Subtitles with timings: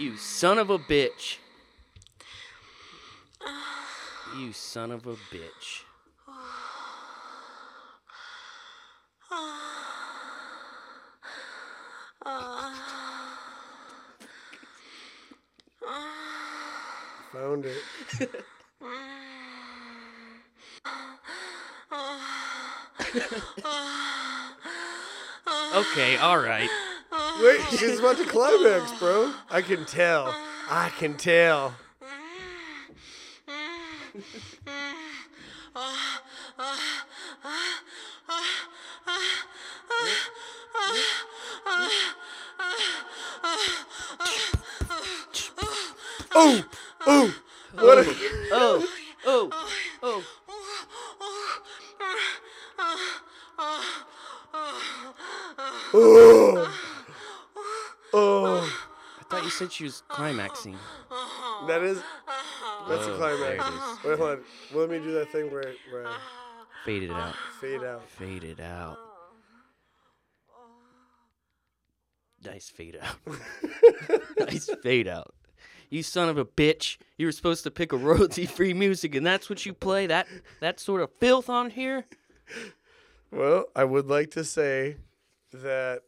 [0.00, 1.36] You son of a bitch.
[4.38, 5.84] You son of a bitch.
[17.32, 18.44] Found it.
[25.74, 26.68] Okay, all right.
[27.40, 29.32] Wait, she's about to climax, bro.
[29.50, 30.34] I can tell.
[30.68, 31.74] I can tell.
[46.32, 46.64] Oh,
[47.06, 47.34] oh,
[47.74, 48.14] what a,
[48.52, 48.88] Oh,
[49.26, 49.50] oh,
[50.02, 50.24] oh.
[55.92, 56.72] oh,
[58.12, 58.82] oh.
[59.20, 60.76] I thought you said she was climaxing.
[61.66, 62.02] That is,
[62.86, 63.40] that's a Oh, climax.
[63.40, 64.04] there it is.
[64.04, 64.40] Wait, hold on.
[64.74, 66.18] Let me do that thing where, where I
[66.84, 67.34] Fade it out.
[67.62, 68.06] fade out.
[68.10, 68.98] Fade it out.
[72.44, 73.16] Nice fade out.
[74.38, 75.34] nice fade out.
[75.88, 76.98] You son of a bitch.
[77.16, 80.06] You were supposed to pick a royalty free music and that's what you play?
[80.06, 80.26] That
[80.60, 82.04] that sort of filth on here?
[83.30, 84.96] Well, I would like to say
[85.52, 86.02] that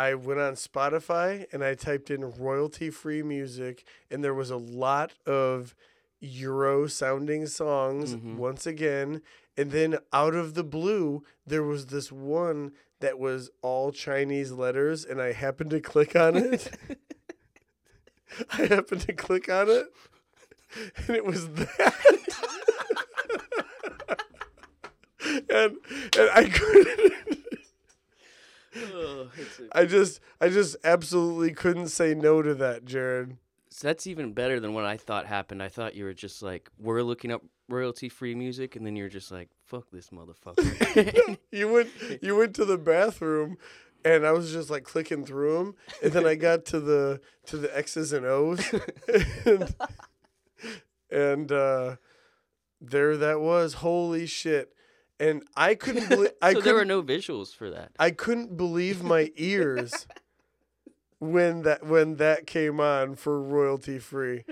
[0.00, 4.56] I went on Spotify and I typed in royalty free music, and there was a
[4.56, 5.74] lot of
[6.20, 8.36] Euro sounding songs Mhm.
[8.36, 9.20] once again.
[9.58, 15.04] And then out of the blue, there was this one that was all Chinese letters,
[15.04, 16.70] and I happened to click on it.
[18.52, 19.86] I happened to click on it,
[21.06, 21.94] and it was that.
[25.50, 25.76] and
[26.18, 27.39] and I couldn't.
[28.76, 33.36] Oh, it's just I just absolutely couldn't say no to that, Jarrod.
[33.70, 35.62] So that's even better than what I thought happened.
[35.62, 39.08] I thought you were just like, we're looking up royalty free music, and then you're
[39.08, 41.36] just like, fuck this motherfucker.
[41.52, 41.90] You went
[42.22, 43.56] you went to the bathroom
[44.04, 47.56] and I was just like clicking through them and then I got to the to
[47.56, 48.62] the X's and O's
[49.44, 49.74] and,
[51.10, 51.96] and uh
[52.80, 54.72] there that was holy shit
[55.20, 57.92] and I couldn't believe I so there were no visuals for that.
[57.98, 60.06] I couldn't believe my ears
[61.18, 64.44] when that when that came on for royalty free.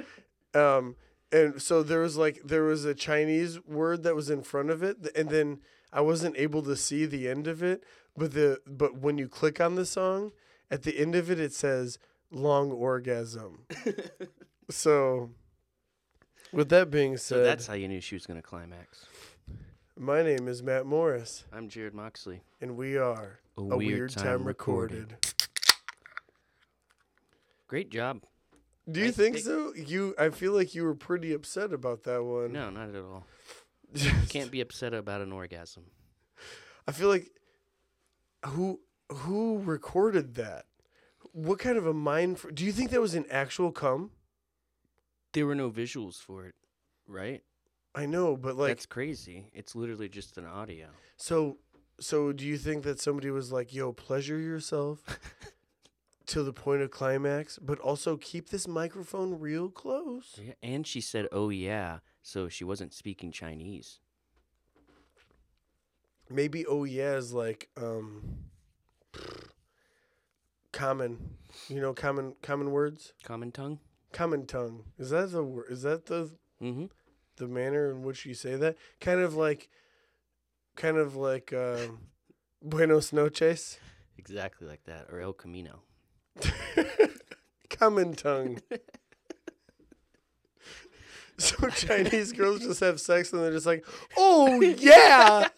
[0.55, 0.97] Um
[1.33, 4.83] and so there was like there was a Chinese word that was in front of
[4.83, 5.61] it and then
[5.93, 7.83] I wasn't able to see the end of it,
[8.17, 10.33] but the but when you click on the song,
[10.71, 11.99] at the end of it it says
[12.31, 13.65] long orgasm.
[14.71, 15.31] so
[16.53, 19.07] with that being said, So that's how you knew she was going to climax.
[19.99, 22.43] My name is Matt Morris I'm Jarrod Moxley.
[22.61, 25.17] and we are A, weird, time, recorded.
[27.67, 28.23] Great job.
[28.91, 29.45] Do you Nice think pick.
[29.45, 29.75] so?
[29.75, 32.53] You, I feel like you were pretty upset about that one.
[32.53, 33.27] No, not at all.
[33.95, 35.85] You can't be upset about an orgasm.
[36.87, 37.31] I feel like
[38.45, 40.67] who who recorded that?
[41.33, 42.39] What kind of a mind?
[42.39, 44.11] For, do you think that was an actual cum?
[45.33, 46.55] There were no visuals for it,
[47.07, 47.43] right?
[47.95, 49.51] I know, but like, That's crazy.
[49.55, 50.89] It's literally just an audio.
[51.17, 51.59] so
[52.01, 55.03] so do you think that somebody was like, "Yo, pleasure yourself
[56.27, 60.39] to the point of climax, but also keep this microphone real close"?
[60.41, 63.99] Yeah, and she said, "Oh yeah," so she wasn't speaking Chinese.
[66.31, 68.45] Maybe oh yeah is like um
[70.73, 71.37] common,
[71.69, 73.13] you know, common common words.
[73.25, 73.81] Common tongue.
[74.13, 74.85] Common tongue.
[74.99, 75.67] Is that the word?
[75.71, 76.31] Is that the
[76.63, 76.87] Mm-hmm.
[77.39, 78.77] The manner in which you say that?
[79.01, 79.69] Kind of like,
[80.77, 81.99] kind of like um,
[82.63, 83.79] Buenos noches.
[84.17, 85.83] Exactly like that, or El Camino.
[87.71, 88.61] Common tongue.
[91.39, 93.85] so Chinese girls just have sex and they're just like,
[94.17, 95.49] oh yeah,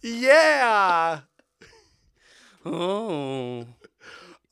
[0.00, 1.20] yeah.
[2.64, 3.66] Oh,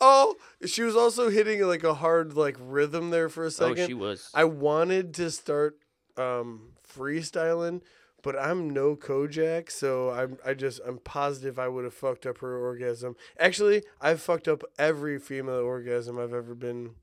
[0.01, 3.73] Oh, she was also hitting like a hard like rhythm there for a second.
[3.73, 3.89] oh, second.
[3.89, 4.31] she was.
[4.35, 5.79] I wanted to start
[6.17, 7.83] um, freestyling,
[8.23, 12.39] but I'm no Kojak, so I'm I just I'm positive I would have fucked up
[12.39, 13.17] her orgasm.
[13.39, 16.97] Actually, I've fucked up every female orgasm I've ever been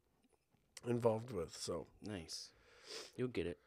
[0.87, 1.55] involved with.
[1.57, 2.49] So nice.
[3.15, 3.57] You'll get it.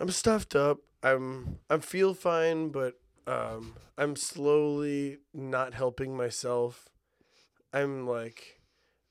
[0.00, 0.78] I'm stuffed up.
[1.02, 2.94] I'm I feel fine, but
[3.26, 6.88] um, I'm slowly not helping myself.
[7.72, 8.60] I'm like,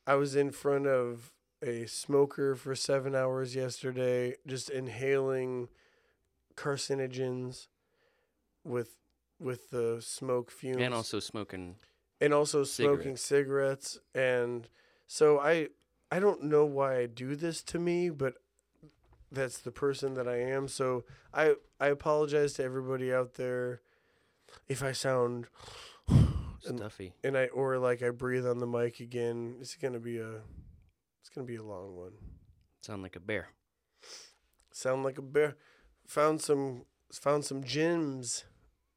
[0.08, 1.32] I was in front of
[1.62, 5.70] a smoker for seven hours yesterday, just inhaling
[6.56, 7.68] carcinogens
[8.64, 8.98] with
[9.40, 10.82] with the smoke fumes.
[10.82, 11.76] And also smoking
[12.22, 14.70] and also smoking cigarettes and
[15.08, 15.68] so I
[16.12, 18.36] I don't know why I do this to me, but
[19.32, 20.68] that's the person that I am.
[20.68, 21.04] So
[21.34, 23.82] I I apologize to everybody out there
[24.68, 25.48] if I sound
[26.66, 27.14] Stuffy.
[27.24, 29.58] and I or like I breathe on the mic again.
[29.60, 30.42] It's gonna be a
[31.22, 32.14] it's gonna be a long one.
[32.82, 33.50] Sound like a bear.
[34.72, 35.56] Sound like a bear.
[36.08, 38.46] Found some found some gems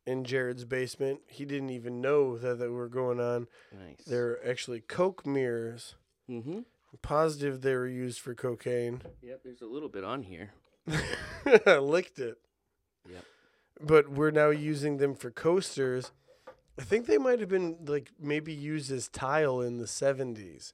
[0.06, 1.20] in Jarrod's basement.
[1.26, 3.46] He didn't even know that they were going on.
[3.72, 4.04] Nice.
[4.06, 5.94] They're actually Coke mirrors.
[6.28, 6.60] Mm-hmm.
[7.02, 9.02] Positive they were used for cocaine.
[9.22, 9.40] Yep.
[9.44, 10.52] There's a little bit on here.
[11.66, 12.38] I licked it.
[13.10, 13.24] Yep.
[13.80, 16.10] But we're now using them for coasters.
[16.78, 20.72] I think they might have been like maybe used as tile in the 70s.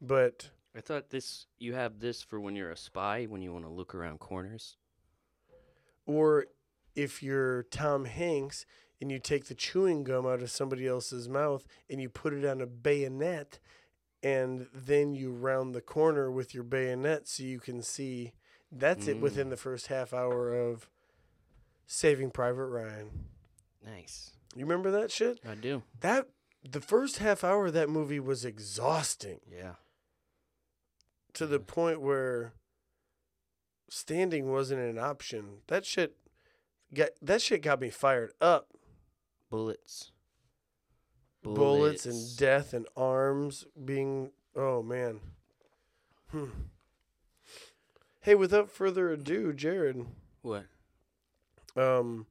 [0.00, 1.46] But I thought this.
[1.58, 4.76] You have this for when you're a spy when you want to look around corners.
[6.06, 6.46] or
[6.94, 8.66] if you're Tom Hanks
[9.00, 12.44] and you take the chewing gum out of somebody else's mouth and you put it
[12.44, 13.58] on a bayonet
[14.22, 18.32] and then you round the corner with your bayonet so you can see
[18.70, 19.50] that's it within Mm.
[19.50, 20.88] the first half hour of
[21.86, 23.26] Saving Private Ryan.
[23.84, 24.32] Nice.
[24.54, 25.40] You remember that shit?
[25.48, 25.82] I do.
[26.00, 26.28] That
[26.68, 29.74] the first half hour of that movie was exhausting Yeah.
[31.34, 32.52] to the point where
[33.88, 35.58] standing wasn't an option.
[35.68, 36.16] That shit
[36.94, 38.68] got that shit got me fired up.
[39.50, 40.12] Bullets.
[41.42, 45.20] bullets and death and arms being oh man
[46.30, 46.46] hmm.
[48.20, 50.06] hey without further ado jarrod
[50.42, 50.64] What?
[51.76, 52.26] um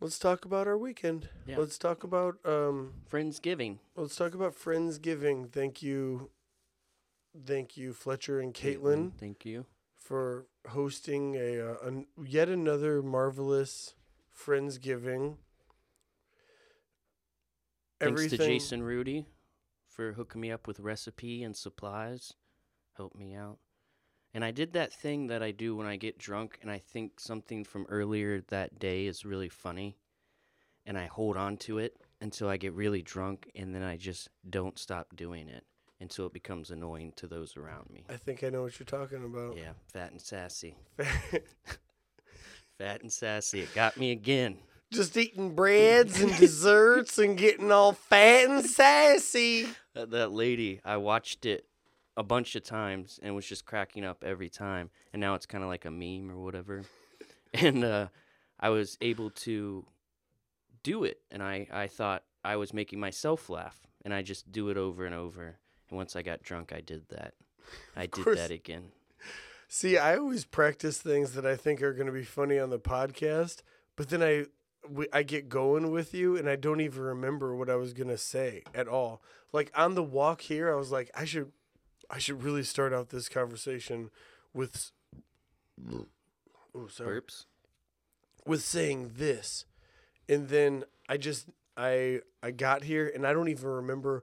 [0.00, 1.58] let's talk about our weekend Yeah.
[1.58, 3.78] let's talk about um Friendsgiving.
[3.96, 6.30] let's talk about friendsgiving thank you
[7.46, 9.66] thank you fletcher and caitlin Thank you.
[9.96, 13.94] for hosting a, uh, an, yet another marvelous
[14.36, 15.36] friendsgiving
[18.00, 19.26] Thanks to Jason Rudy
[19.86, 22.32] for hooking me up with recipe and supplies.
[22.96, 23.58] Helped me out.
[24.32, 27.18] And I did that thing that I do when I get drunk and I think
[27.18, 29.96] something from earlier that day is really funny.
[30.86, 34.28] And I hold on to it until I get really drunk and then I just
[34.48, 35.64] don't stop doing it
[36.00, 38.04] until it becomes annoying to those around me.
[38.08, 39.56] I think I know what you're talking about.
[39.56, 40.76] Yeah, fat and sassy.
[42.78, 43.60] Fat and sassy.
[43.60, 44.56] It got me again.
[44.90, 49.68] Just eating breads and desserts and getting all fat and sassy.
[49.94, 51.64] that, that lady i watched it
[52.16, 55.62] a bunch of times and was just cracking up every time and now it's kind
[55.62, 56.82] of like a meme or whatever.
[57.52, 58.06] And uh,
[58.60, 59.84] i was able to
[60.84, 64.68] do it and I, I thought i was making myself laugh and i just do
[64.68, 65.58] it over and over.
[65.88, 67.34] And once i got drunk i did that.
[67.96, 68.92] I did that again.
[69.68, 72.78] See, I always practice things that I think are going to be funny on the
[72.80, 73.62] podcast,
[73.94, 74.46] but then I
[74.88, 78.08] we, I get going with you and I don't even remember what I was going
[78.08, 79.22] to say at all.
[79.52, 81.52] Like on the walk here, I was like I should
[82.10, 84.10] I should really start out this conversation
[84.52, 84.90] with
[86.74, 87.20] Oh, sorry.
[87.20, 87.46] burps.
[88.46, 89.64] With saying this
[90.28, 94.22] and then i just i i got here and i don't even remember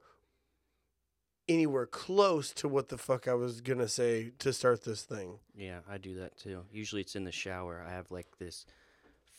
[1.50, 5.40] anywhere close to what the fuck i was gonna say to start this thing.
[5.56, 6.63] Yeah i do that too.
[6.72, 7.83] Usually it's in the shower.
[7.88, 8.66] I have like this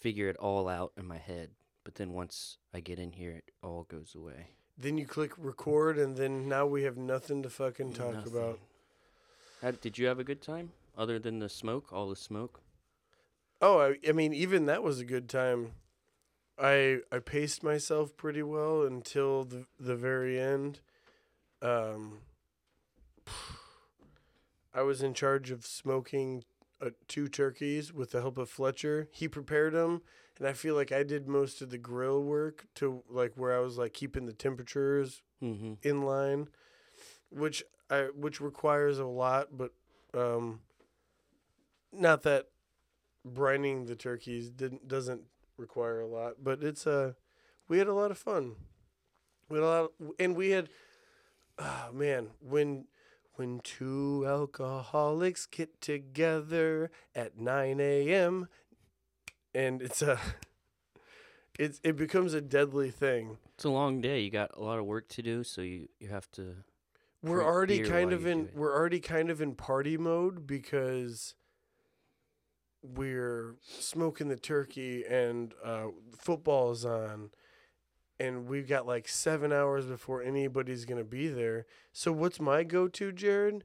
[0.00, 1.50] figure it all out in my head
[1.84, 5.99] but then once i get in here it all goes away then you click record
[5.99, 8.32] and then now we have nothing to fucking talk Nothing.
[8.32, 8.58] about.
[9.61, 12.61] How, did you have a good time other than the smoke all the smoke?
[13.61, 15.73] Oh I, I mean even that was a good time.
[16.56, 20.80] I i paced myself pretty well until the the very end.
[21.61, 22.18] Um
[24.75, 26.44] I was in charge of smoking
[26.80, 29.08] uh, two turkeys with the help of Fletcher.
[29.12, 30.02] He prepared them,
[30.38, 33.61] and I feel like I did most of the grill work to like where I
[33.61, 36.49] was like keeping the temperatures mm-hmm in line,
[37.30, 39.73] which I which requires a lot, but
[40.14, 40.61] um,
[41.92, 42.47] not that
[43.26, 45.23] brining the turkeys didn't doesn't
[45.56, 47.12] require a lot, but it's uh,
[47.68, 48.56] we had a lot of fun.
[49.49, 50.68] We had a lot, of, and we had,
[51.58, 52.85] oh man, when
[53.38, 58.49] when two alcoholics get together at nine a.m.
[59.54, 60.18] and it's a,
[61.59, 63.38] it's it becomes a deadly thing.
[63.54, 64.21] It's a long day.
[64.21, 66.57] You got a lot of work to do, so you, you have to.
[67.23, 71.35] We're already kind of in we're already kind of in party mode because
[72.83, 77.30] we're smoking the turkey and uh, football is on
[78.20, 83.12] and we've got like seven hours before anybody's gonna be there so what's my go-to
[83.12, 83.62] jarrod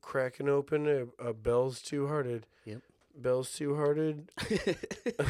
[0.00, 2.82] cracking open a, a bell's two hearted Yep.
[3.16, 4.30] bell's two hearted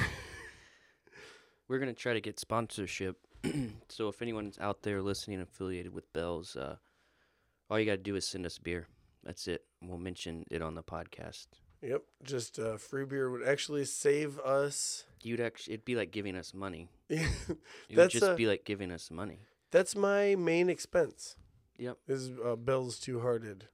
[1.68, 3.16] We're gonna try to get sponsorship
[3.88, 6.76] so if anyone's out there listening affiliated with Bells, uh,
[7.70, 8.86] all you got to do is send us beer.
[9.22, 9.64] That's it.
[9.82, 11.46] We'll mention it on the podcast.
[11.84, 15.04] Yep, just uh, free beer would actually save us.
[15.22, 16.88] You'd actually, it'd be like giving us money.
[17.10, 17.26] Yeah,
[17.90, 19.40] It would just uh, be like giving us money.
[19.70, 21.36] That's my main expense.
[21.78, 21.98] Yep.
[22.08, 23.68] Is uh, Bell's Two Hearted.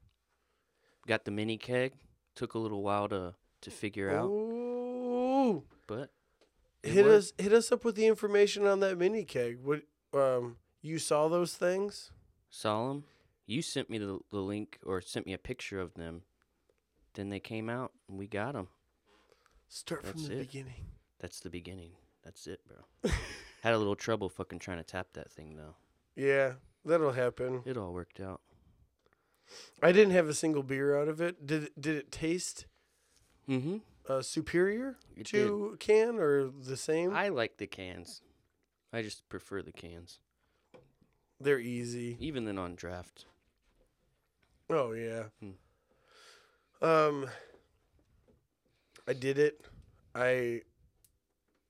[1.07, 1.93] Got the mini keg.
[2.35, 6.11] Took a little while to to figure out, Ooh, but
[6.83, 7.17] hit worked.
[7.17, 9.59] us hit us up with the information on that mini keg.
[9.63, 9.83] What
[10.15, 12.11] um you saw those things?
[12.49, 13.05] Solemn,
[13.47, 16.23] you sent me the, the link or sent me a picture of them.
[17.15, 18.69] Then they came out and we got them.
[19.69, 20.39] Start from the it.
[20.39, 20.87] beginning.
[21.21, 21.93] That's the beginning.
[22.25, 23.11] That's it, bro.
[23.63, 25.75] Had a little trouble fucking trying to tap that thing though.
[26.17, 27.63] Yeah, that'll happen.
[27.65, 28.41] It all worked out.
[29.83, 31.47] I didn't have a single beer out of it.
[31.47, 32.67] Did did it taste
[33.49, 33.79] Mm-hmm.
[34.09, 37.13] uh, superior It to can or the same?
[37.13, 38.23] I like the cans.
[38.93, 40.21] I just prefer the cans,
[41.41, 42.17] They're easy.
[42.21, 43.25] even than on draft.
[44.69, 45.25] Oh yeah.
[45.41, 45.51] Hmm.
[46.83, 47.29] Um
[49.09, 49.65] I did it.
[50.15, 50.63] I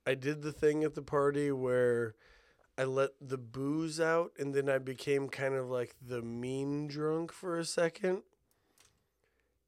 [0.07, 2.14] I did the thing at the party where
[2.79, 7.33] I let the booze out and then I became kind of like the mean drunk
[7.33, 8.23] for a second.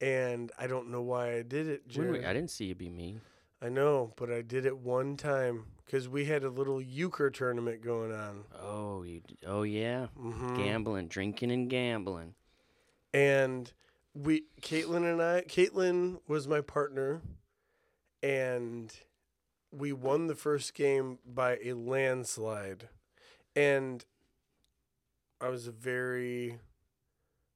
[0.01, 2.27] And I don't know why I did it, When we- Jarrod.
[2.27, 3.21] I didn't see you be mean.
[3.61, 7.81] I know, but I did it one time because we had a little euchre tournament
[7.83, 8.43] going on.
[8.61, 9.21] Oh, you.
[9.47, 10.09] Oh yeah.
[10.19, 10.57] Mm-hmm.
[10.57, 12.35] Gambling, drinking, and gambling.
[13.15, 13.73] and
[14.15, 17.23] we Caitlin and I Caitlin was my partner
[18.23, 18.93] and
[19.71, 22.89] we won the first game by a landslide
[23.57, 24.05] and
[25.41, 26.59] I was a very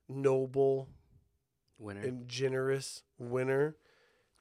[0.08, 0.88] noble
[1.78, 2.00] Winner.
[2.00, 3.76] and generous winner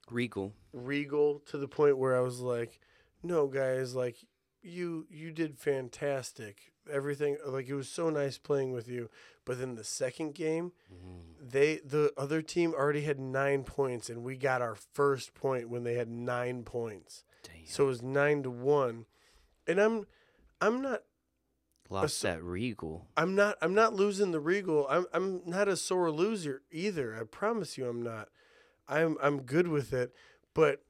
[0.10, 0.53] Regal.
[0.72, 2.79] regal to the point where I was like
[3.24, 4.17] no guys like
[4.62, 9.10] you you did fantastic everything like it was so nice playing with you
[9.46, 11.50] but then the second game Mm.
[11.51, 15.84] they the other team already had nine points and we got our first point when
[15.84, 17.65] they had nine points Damn.
[17.65, 19.06] so it was nine to one
[19.68, 20.06] and i'm
[20.62, 21.04] i'm not
[21.89, 23.08] Lost so- that Regal.
[23.18, 27.24] i'm not i'm not losing the regal i'm i'm not a sore loser either i
[27.24, 28.30] promise you i'm not
[28.88, 30.13] i'm i'm good with it
[30.54, 30.82] but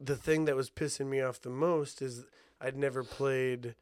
[0.00, 2.24] the thing that was pissing me off the most is
[2.60, 3.74] i'd never played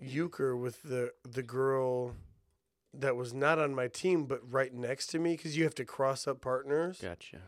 [0.00, 2.14] euchre with the the girl
[2.92, 5.84] that was not on my team but right next to me because you have to
[5.84, 7.38] cross up partners Gotcha.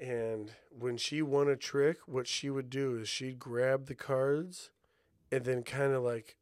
[0.00, 4.70] And when she won a trick, what she would do is she'd grab the cards
[5.32, 6.36] and then kind of like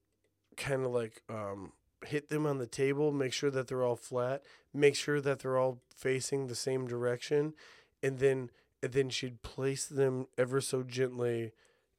[0.57, 1.73] kind of like um
[2.05, 4.43] hit them on the table, make sure that they're all flat,
[4.75, 7.55] make sure that they're all facing the same direction,
[8.03, 8.51] and then
[8.83, 11.53] and then she'd place them ever so gently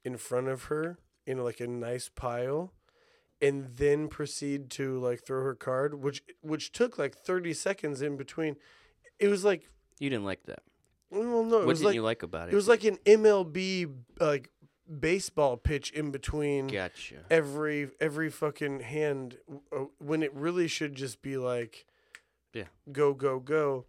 [0.03, 2.73] in front of her in like a nice pile
[3.41, 8.17] and then proceed to like throw her card which which took like 30 seconds in
[8.17, 8.55] between
[9.19, 9.69] it was like
[9.99, 10.63] You didn't like that.
[11.11, 12.53] well no what didn't like you like about it?
[12.53, 14.49] it was like an MLB like
[14.99, 17.17] baseball pitch in between Gotcha.
[17.29, 19.37] every every fucking hand
[19.75, 21.85] uh, when it really should just be like
[22.53, 22.69] Yeah.
[22.91, 23.85] go go go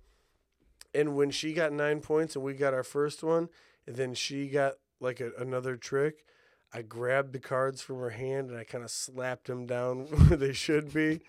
[0.95, 3.49] and when she got 9 points and we got our first one
[3.87, 6.25] and then she got like a, another trick
[6.73, 10.37] I grabbed the cards from her hand and I kind of slapped them down where
[10.37, 11.21] they should be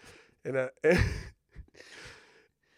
[0.44, 0.70] and I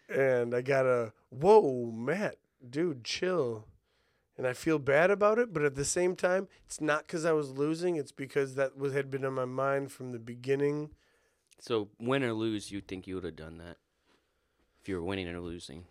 [0.08, 2.36] and I got a whoa Matt
[2.68, 3.66] dude chill
[4.38, 7.32] and I feel bad about it, but at the same time, it's not because I
[7.32, 7.96] was losing.
[7.96, 10.90] It's because that was had been on my mind from the beginning.
[11.60, 13.76] So win or lose, you think you would have done that
[14.82, 15.84] if you were winning or losing,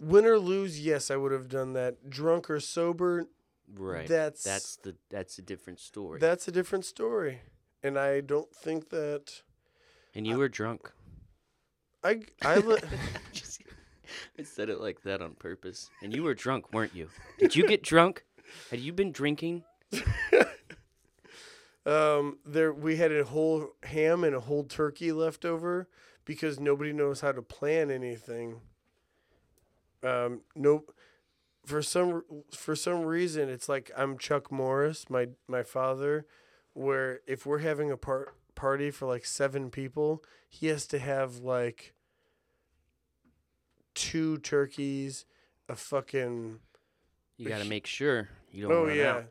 [0.00, 2.10] Win or lose, yes, I would have done that.
[2.10, 3.28] Drunk or sober,
[3.74, 4.06] right?
[4.06, 6.18] That's- that's the that's a different story.
[6.20, 7.40] that's a different story.
[7.82, 9.42] And I don't think that
[10.14, 10.90] and you were drunk.
[12.02, 12.60] I I
[13.32, 13.62] Just-
[14.38, 15.90] I said it like that on purpose.
[16.02, 17.08] And you were drunk, weren't you?
[17.38, 18.24] Did you get drunk?
[18.70, 19.64] Had you been drinking?
[21.86, 25.88] um there we had a whole ham and a whole turkey left over
[26.24, 28.60] because nobody knows how to plan anything.
[30.02, 30.84] Um no
[31.64, 36.26] for some for some reason it's like I'm Chuck Morris, my my father,
[36.72, 41.38] where if we're having a part party for like seven people, he has to have
[41.38, 41.94] like
[43.94, 45.24] two turkeys,
[45.68, 46.58] a fucking
[47.36, 49.10] You got to make sure you don't oh run yeah.
[49.12, 49.24] out.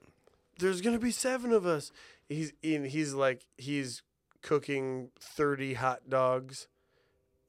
[0.59, 1.91] There's gonna be seven of us.
[2.29, 2.85] He's in.
[2.85, 4.01] He's like he's
[4.41, 6.67] cooking thirty hot dogs,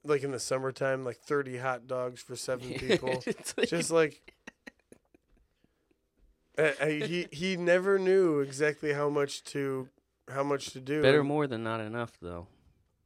[0.05, 3.23] like in the summertime, like thirty hot dogs for seven people.
[3.57, 4.34] Like- Just like
[6.59, 9.89] uh, uh, he he never knew exactly how much to
[10.31, 11.03] how much to do.
[11.03, 12.47] Better more than not enough, though.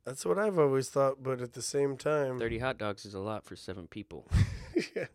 [0.05, 3.21] That's what I've always thought, but at the same time, 30 hot dogs is a
[3.21, 4.27] lot for seven people.
[4.97, 5.07] yeah,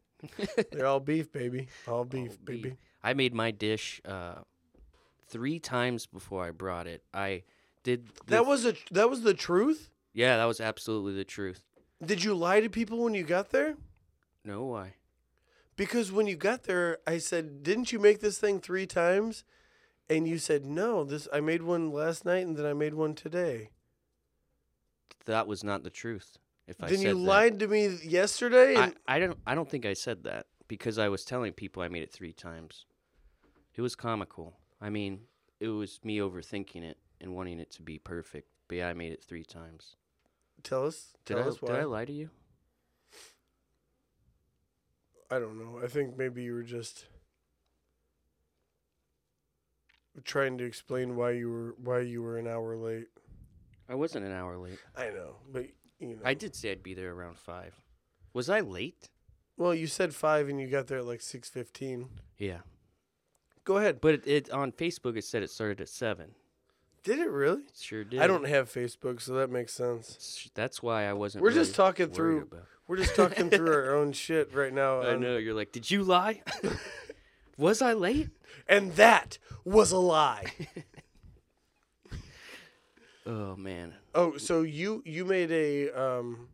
[0.72, 1.68] they're all beef, baby.
[1.88, 2.62] All beef, All baby.
[2.62, 2.74] beef.
[3.04, 4.36] I made my dish uh,
[5.28, 7.04] three times before I brought it.
[7.14, 7.44] I
[7.84, 8.08] did.
[8.28, 9.90] That was a that was the truth.
[10.14, 11.64] Yeah, that was absolutely the truth.
[12.06, 13.76] Did you lie to people when you got there?
[14.46, 14.94] No, why?
[15.76, 19.44] Because when you got there, I said, "Didn't you make this thing three times?"
[20.10, 23.16] And you said, "No, this I made one last night, and then I made one
[23.16, 23.70] today."
[25.26, 26.38] That was not the truth.
[26.68, 27.20] If I then said you that.
[27.20, 28.76] lied to me yesterday.
[28.76, 29.40] I, And, I don't.
[29.48, 32.34] I don't think I said that because I was telling people I made it three
[32.34, 32.86] times.
[33.76, 34.58] It was comical.
[34.80, 35.22] I mean,
[35.60, 38.50] it was me overthinking it and wanting it to be perfect.
[38.68, 39.96] But yeah, I made it three times.
[40.62, 41.14] tell us.
[41.26, 41.48] Did tell I?
[41.48, 41.72] us why.
[41.72, 42.30] Did I lie to you?
[45.32, 45.80] I don't know.
[45.84, 47.06] I think maybe you were just
[50.24, 53.08] trying to explain why you were why you were an hour late.
[53.90, 54.80] I wasn't an hour late.
[54.96, 55.66] I know, but
[56.00, 56.22] you know.
[56.24, 57.74] I did say I'd be there around five.
[58.34, 59.10] Was I late?
[59.58, 62.10] Well, you said five, and you got there at like six fifteen.
[62.38, 62.60] Yeah,
[63.64, 64.02] Go ahead.
[64.02, 66.32] but it, it on Facebook it said it started at seven.
[67.04, 67.64] Did it really?
[67.78, 68.22] Sure did.
[68.22, 70.50] I don't have Facebook, so that makes sense.
[70.56, 71.44] That's why I wasn't.
[71.44, 72.44] We're just talking through.
[72.44, 75.00] about- We're just talking through our own shit right now.
[75.00, 76.42] I on- know you're like, did you lie?
[77.58, 78.30] was I late?
[78.68, 80.52] And that was a lie.
[83.26, 86.50] Oh man, oh, so you you made a um,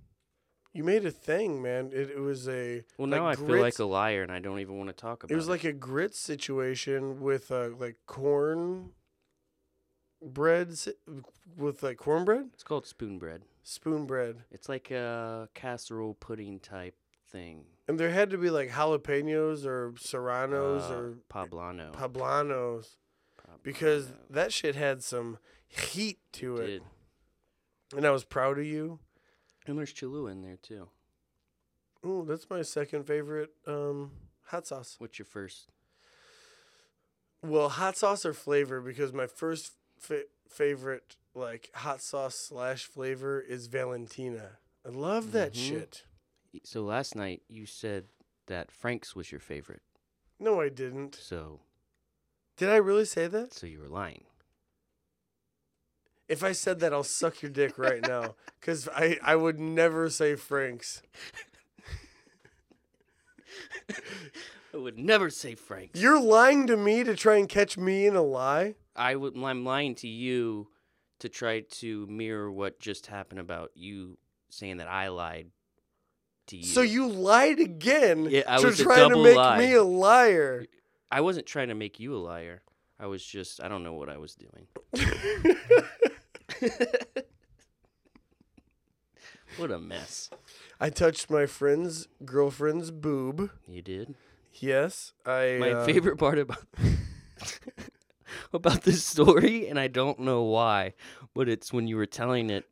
[0.72, 1.90] you made a thing, man.
[1.92, 4.60] It, it was a Well, like now I feel like a liar, and I don't
[4.60, 5.34] even want to talk about it.
[5.34, 8.92] It was like a grit situation with uh, like corn
[10.22, 10.94] bread si-
[11.58, 13.44] with like cornbread, it's called spoon bread.
[13.64, 16.96] spoon bread, It's like a casserole pudding type
[17.32, 17.66] thing.
[17.88, 21.92] and there had to be like jalapenos or serranos Uh, or poblano.
[21.94, 22.96] poblanos
[23.64, 26.84] because that shit had some heat to it, did.
[27.96, 29.00] and I was proud of you.
[29.68, 30.90] And there's Cholula in there too.
[32.04, 34.12] Oh, that's my second favorite um,
[34.46, 34.96] hot sauce.
[35.00, 35.70] What's your first?
[37.44, 43.40] Well, hot sauce or flavor because my first fa- favorite like hot sauce slash flavor
[43.40, 44.58] is Valentina.
[44.86, 45.70] I love that Mhm.
[45.70, 46.04] shit.
[46.64, 48.08] So last night you said
[48.48, 49.82] that Frank's was your favorite.
[50.40, 51.16] No, I didn't.
[51.16, 51.62] So
[52.58, 53.54] Did I really say that?
[53.54, 54.26] so you were lying.
[56.28, 60.10] If I said that, I'll suck your dick right now because I, I would never
[60.10, 61.02] say Frank's.
[64.74, 66.00] I would never say Frank's.
[66.00, 68.76] You're lying to me to try and catch me in a lie.
[68.96, 69.36] I would.
[69.38, 70.68] I'm lying to you
[71.20, 74.18] to try to mirror what just happened about you
[74.50, 75.48] saying that I lied
[76.48, 76.64] to you.
[76.64, 79.58] So you lied again Yeah, I to was a try to double make lie.
[79.58, 80.66] me a liar.
[81.12, 82.62] I wasn't trying to make you a liar.
[83.00, 83.62] I was just.
[83.62, 84.68] I don't know what I was doing.
[89.58, 90.30] what a mess.
[90.80, 93.50] I touched my friend's girlfriend's boob.
[93.68, 94.16] You did.
[94.54, 95.58] Yes, I.
[95.60, 96.64] My uh, favorite part about
[98.54, 100.94] about this story, and I don't know why,
[101.34, 102.66] but it's when you were telling it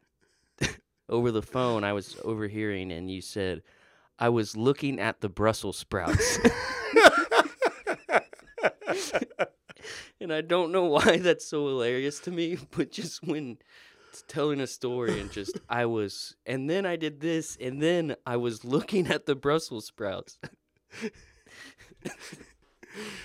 [1.10, 1.84] over the phone.
[1.84, 3.62] I was overhearing, and you said,
[4.20, 6.40] "I was looking at the Brussels sprouts,"
[10.20, 13.58] and I don't know why that's so hilarious to me, but just when
[14.10, 18.16] it's telling a story and just I was, and then I did this, and then
[18.26, 20.40] I was looking at the Brussels sprouts.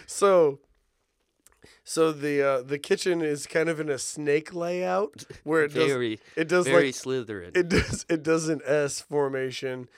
[0.07, 0.61] So,
[1.85, 5.89] so the uh, the kitchen is kind of in a snake layout where it does
[5.89, 7.57] very, it does very like Slytherin.
[7.57, 9.89] it does it does an S formation,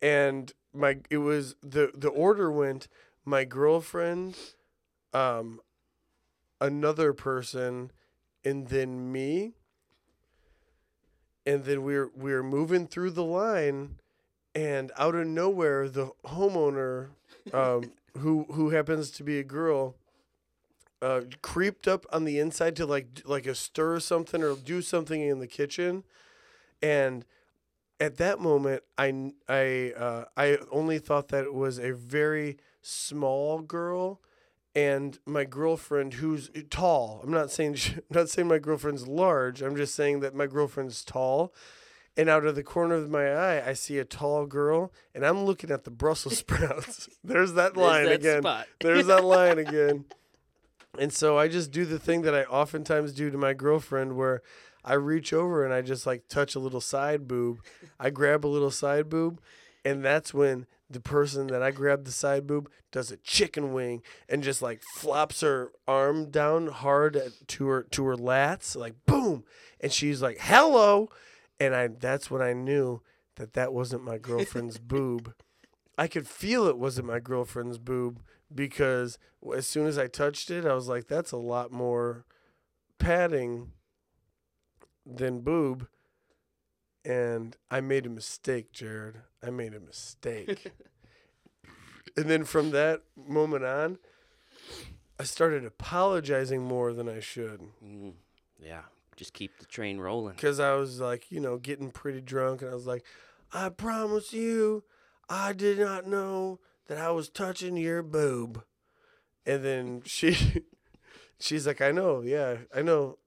[0.00, 2.88] and my it was the the order went
[3.24, 4.36] my girlfriend,
[5.12, 5.60] um,
[6.60, 7.90] another person,
[8.44, 9.54] and then me.
[11.46, 13.98] And then we're we're moving through the line,
[14.54, 17.10] and out of nowhere, the homeowner,
[17.52, 19.96] um, who who happens to be a girl,
[21.02, 25.20] uh, creeped up on the inside to like like a stir something or do something
[25.20, 26.04] in the kitchen,
[26.82, 27.24] and
[28.00, 33.60] at that moment, I I uh, I only thought that it was a very small
[33.60, 34.20] girl,
[34.74, 37.20] and my girlfriend who's tall.
[37.24, 39.62] I'm not saying I'm not saying my girlfriend's large.
[39.62, 41.54] I'm just saying that my girlfriend's tall.
[42.16, 45.44] And out of the corner of my eye, I see a tall girl, and I'm
[45.44, 47.08] looking at the Brussels sprouts.
[47.24, 48.42] There's that There's line that again.
[48.80, 50.04] There's that line again.
[50.96, 54.42] And so I just do the thing that I oftentimes do to my girlfriend where
[54.84, 57.58] I reach over and I just like touch a little side boob.
[57.98, 59.40] I grab a little side boob,
[59.84, 64.02] and that's when the person that I grabbed the side boob does a chicken wing
[64.28, 69.44] and just like flops her arm down hard to her to her lats, like boom,
[69.80, 71.08] and she's like hello,
[71.60, 73.02] and I that's when I knew
[73.36, 75.34] that that wasn't my girlfriend's boob.
[75.96, 78.20] I could feel it wasn't my girlfriend's boob
[78.52, 79.18] because
[79.56, 82.24] as soon as I touched it, I was like, that's a lot more
[82.98, 83.72] padding
[85.06, 85.86] than boob.
[87.04, 89.16] And I made a mistake, Jarrod.
[89.42, 90.72] I made a mistake.
[92.16, 93.98] and then from that moment on,
[95.18, 97.60] I started apologizing more than I should.
[97.84, 98.14] Mm,
[98.58, 98.82] yeah,
[99.16, 100.34] just keep the train rolling.
[100.34, 102.62] Because I was like, you know, getting pretty drunk.
[102.62, 103.04] And I was like,
[103.52, 104.84] I promise you,
[105.28, 108.64] I did not know that I was touching your boob.
[109.46, 110.62] And then she,
[111.38, 113.18] she's like, I know, yeah, I know,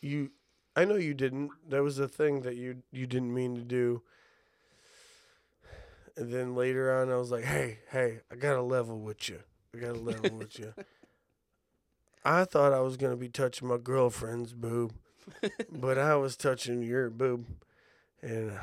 [0.00, 0.30] you,
[0.76, 1.50] I know you didn't.
[1.68, 4.02] That was a thing that you you didn't mean to do.
[6.16, 9.40] And then later on, I was like, hey, hey, I got to level with you.
[9.74, 10.74] I got to level with you.
[12.24, 14.94] I thought I was gonna be touching my girlfriend's boob,
[15.72, 17.46] but I was touching your boob,
[18.22, 18.58] and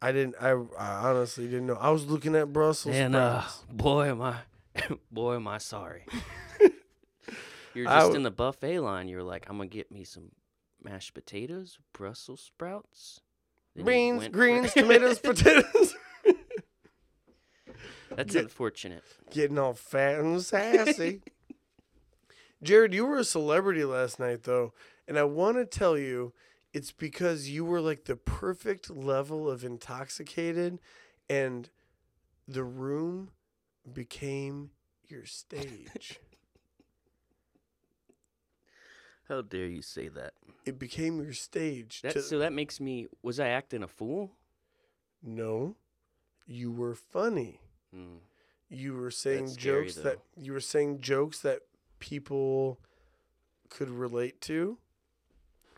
[0.00, 0.36] I didn't.
[0.40, 1.74] I, I honestly didn't know.
[1.80, 3.64] I was looking at Brussels And uh, sprouts.
[3.70, 4.36] boy, am I,
[5.10, 6.04] boy, am I sorry.
[7.74, 9.08] You're just w- in the buffet line.
[9.08, 10.32] You're like, I'm gonna get me some
[10.82, 13.20] mashed potatoes, Brussels sprouts,
[13.82, 15.94] beans, greens, tomatoes, potatoes.
[18.14, 19.04] That's Get- unfortunate.
[19.30, 21.22] Getting all fat and sassy.
[22.62, 24.72] Jarrod, you were a celebrity last night, though,
[25.08, 26.32] and I want to tell you,
[26.72, 30.78] it's because you were like the perfect level of intoxicated,
[31.28, 31.68] and
[32.48, 33.30] the room
[33.92, 34.70] became
[35.06, 36.18] your stage.
[39.28, 40.34] How dare you say that?
[40.64, 42.02] it became your stage.
[42.02, 43.06] That to- so that makes me.
[43.22, 44.32] Was I acting a fool?
[45.22, 45.76] no,
[46.46, 47.60] you were funny.
[47.94, 48.16] Hmm.
[48.68, 51.60] You were saying That's scary, jokes that you were saying jokes that
[51.98, 52.80] people
[53.68, 54.78] could relate to,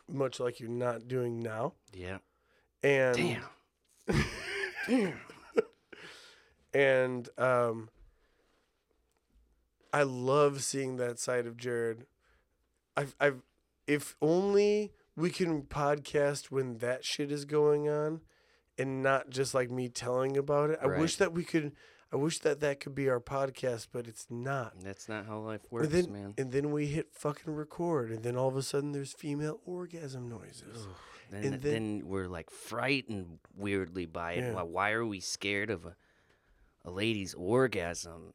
[0.09, 1.75] much like you're not doing now.
[1.93, 2.19] Yeah.
[2.83, 4.25] And Damn.
[4.89, 5.21] Damn.
[6.75, 7.89] and um,
[9.93, 12.03] I love seeing that side of Jarrod.
[12.97, 13.43] I've, I've,
[13.87, 18.21] if only we can podcast when that shit is going on,
[18.77, 20.79] and not just like me telling about it.
[20.83, 21.73] I wish that we could.
[22.15, 24.75] I wish that that could be our podcast, but it's not.
[24.81, 26.35] That's not how life And works, then, man.
[26.39, 30.29] and then we hit fucking record, and then all of a sudden there's female orgasm
[30.29, 30.87] noises.
[31.31, 34.43] Then, and then, then- we're like frightened weirdly by it.
[34.45, 34.53] Yeah.
[34.55, 35.97] Why, why are we scared of a,
[36.85, 38.33] a lady's orgasm?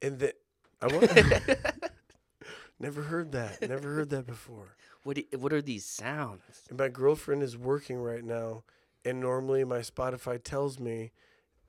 [0.00, 0.32] And then
[0.80, 1.10] I want.
[2.78, 3.66] Never heard that.
[3.68, 4.76] Never heard that before.
[5.02, 6.42] What what are these sounds?
[6.68, 8.62] And my girlfriend is working right now,
[9.04, 11.10] and normally my Spotify tells me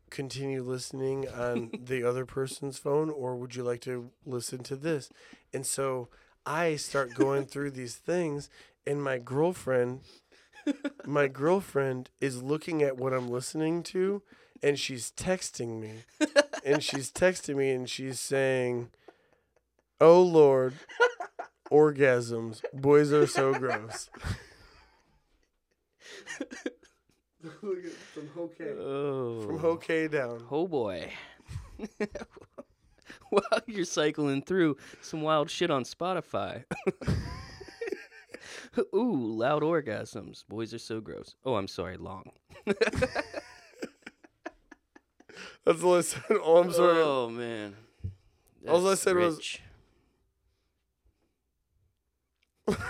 [0.09, 5.09] continue listening on the other person's phone, or would you like to listen to this?
[5.53, 6.09] And so
[6.45, 8.49] I start going through these things,
[8.85, 10.01] and my girlfriend,
[11.05, 14.21] my girlfriend is looking at what I'm listening to,
[14.63, 16.03] and she's texting me,
[16.65, 18.89] and she's texting me, and she's saying,
[20.01, 20.73] "Oh Lord."
[21.71, 22.61] Orgasms.
[22.73, 24.09] Boys are so gross.
[27.61, 28.65] Look at from Hokey.
[28.79, 30.43] Oh, From Hokey down.
[30.51, 31.11] Oh boy.
[33.29, 36.63] While you're cycling through some wild shit on Spotify.
[38.95, 40.43] Ooh, loud orgasms.
[40.47, 41.35] Boys are so gross.
[41.43, 42.29] Oh, I'm sorry, long.
[45.65, 46.21] That's all I said.
[46.29, 47.01] Oh, I'm sorry.
[47.01, 47.75] Oh man.
[48.67, 49.59] All I That's said was-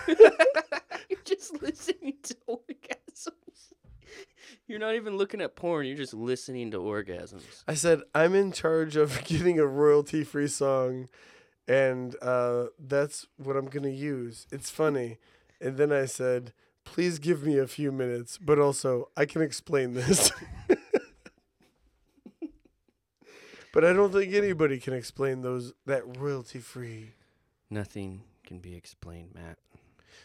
[0.07, 3.73] you're just listening to orgasms.
[4.67, 5.85] You're not even looking at porn.
[5.85, 7.63] You're just listening to orgasms.
[7.67, 11.09] I said I'm in charge of getting a royalty-free song,
[11.67, 14.47] and uh, that's what I'm gonna use.
[14.51, 15.17] It's funny,
[15.61, 19.93] and then I said, "Please give me a few minutes, but also I can explain
[19.93, 20.31] this."
[23.73, 27.11] but I don't think anybody can explain those that royalty-free.
[27.69, 29.57] Nothing can be explained, Matt.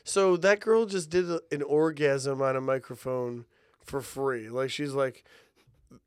[0.05, 3.45] So that girl just did a- an orgasm on a microphone
[3.85, 4.49] for free.
[4.49, 5.25] Like she's like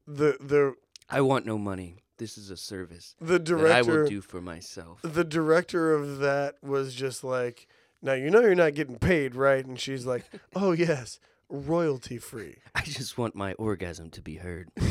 [0.08, 0.76] the the
[1.10, 1.98] I want no money.
[2.18, 5.02] This is a service the that I will do for myself.
[5.04, 7.68] the director of that was just like,
[8.02, 12.60] "Now you know you're not getting paid, right?" And she's like, "Oh yes, royalty free."
[12.74, 14.70] I just want my orgasm to be heard.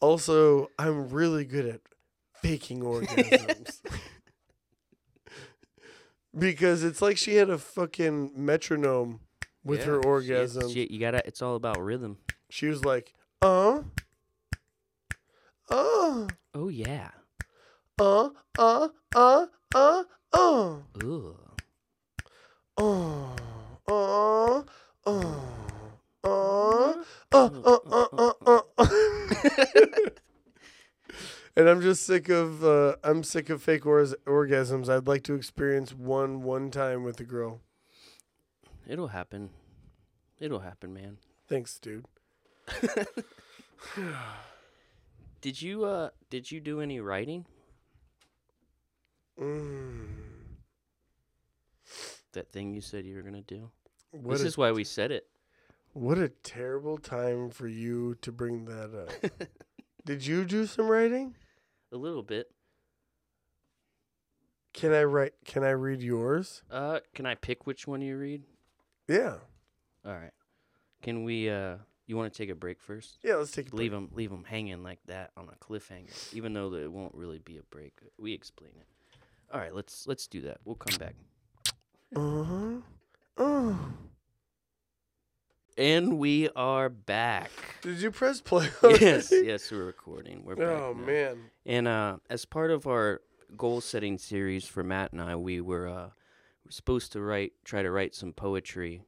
[0.00, 1.80] Also, I'm really good at
[2.40, 3.80] faking orgasms.
[6.38, 9.20] because it's like she had a fucking metronome
[9.64, 10.70] with Yeah, her orgasm.
[10.72, 11.26] shit, you gotta.
[11.26, 12.18] It's all about rhythm.
[12.50, 13.82] She was like, "Uh,
[15.70, 17.10] uh, Oh yeah.
[17.98, 20.76] uh, uh, uh, uh, uh.
[21.02, 21.36] Ooh.
[22.80, 23.36] Oh,
[23.88, 24.64] oh,
[25.06, 25.44] oh,
[27.32, 30.08] oh, oh, oh.
[31.56, 34.88] And I'm just sick of uh, I'm sick of fake or- orgasms.
[34.88, 37.60] I'd like to experience one one time with a girl.
[38.88, 39.50] It'll happen.
[40.40, 41.18] It'll happen, man.
[41.46, 42.06] Thanks, dude.
[45.40, 47.46] Did you uh did you do any writing?
[49.40, 50.08] Mm.
[52.32, 53.70] That thing you said you were gonna do?
[54.10, 55.28] What this a, is why we said it.
[55.92, 59.48] what a terrible time for you to bring that up.
[60.04, 61.34] Did you do some writing?
[61.92, 62.50] A little bit.
[64.72, 65.34] Can I write?
[65.44, 66.62] Can I read yours?
[66.70, 68.42] Uh can I pick which one you read?
[69.08, 69.36] Yeah.
[70.04, 70.32] All right.
[71.02, 73.18] Can we uh you want to take a break first?
[73.22, 73.36] Yeah.
[73.36, 76.72] Let's take a Leave them leave 'em hanging like that on a cliffhanger even though
[76.74, 77.98] it won't really be a break.
[78.18, 78.86] We explain it.
[79.52, 80.58] All right, let's let's do that.
[80.64, 81.14] We'll come back.
[82.14, 82.76] Uh huh.
[83.38, 83.78] Oh.
[85.78, 87.50] And we are back.
[87.82, 88.68] Did you press play?
[88.82, 90.44] yes, yes, we're recording.
[90.44, 90.66] We're back.
[90.66, 91.06] Oh now.
[91.06, 91.38] man.
[91.64, 93.20] And uh, as part of our
[93.56, 96.08] goal setting series for Matt and I, we were uh,
[96.70, 99.02] supposed to write, try to write some poetry,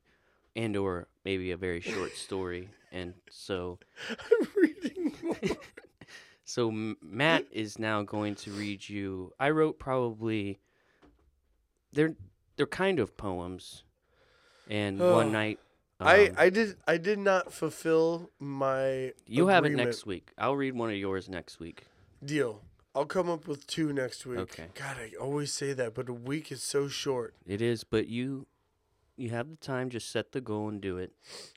[0.56, 2.68] and or maybe a very short story.
[2.92, 3.78] And so,
[4.10, 5.36] I'm reading more.
[6.44, 6.70] so
[7.02, 9.32] Matt is now going to read you.
[9.38, 10.58] I wrote probably.
[11.92, 12.14] They're
[12.56, 13.84] they're kind of poems,
[14.68, 15.14] and Oh.
[15.14, 15.58] one night.
[16.02, 19.12] I um, I did I did not fulfill my.
[19.26, 20.30] you have it next week.
[20.38, 21.86] I'll read one of yours next week.
[22.24, 22.62] Deal.
[22.94, 24.40] I'll come up with two next week.
[24.40, 24.66] Okay.
[24.74, 27.34] God, I always say that, but a week is so short.
[27.46, 28.46] It is, but you
[29.16, 29.90] you have the time.
[29.90, 31.12] Just set the goal and do it.